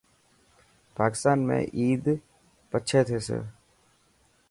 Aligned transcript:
پاڪستان 0.99 1.39
۾ 1.51 1.57
عيد 1.81 2.05
پڇي 2.71 2.99
ٿيسي. 3.07 3.39